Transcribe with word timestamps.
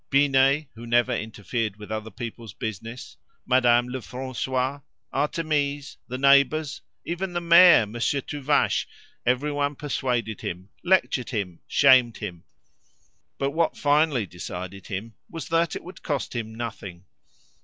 Binet, 0.09 0.67
who 0.73 0.87
never 0.87 1.11
interfered 1.15 1.75
with 1.77 1.91
other 1.91 2.09
people's 2.09 2.55
business, 2.55 3.17
Madame 3.45 3.87
Lefrancois, 3.87 4.81
Artémise, 5.13 5.97
the 6.07 6.17
neighbours, 6.17 6.81
even 7.05 7.33
the 7.33 7.39
mayor, 7.39 7.85
Monsieur 7.85 8.19
Tuvache 8.21 8.87
everyone 9.27 9.75
persuaded 9.75 10.41
him, 10.41 10.69
lectured 10.83 11.29
him, 11.29 11.59
shamed 11.67 12.17
him; 12.17 12.45
but 13.37 13.51
what 13.51 13.77
finally 13.77 14.25
decided 14.25 14.87
him 14.87 15.13
was 15.29 15.49
that 15.49 15.75
it 15.75 15.83
would 15.83 16.01
cost 16.01 16.35
him 16.35 16.55
nothing. 16.55 17.05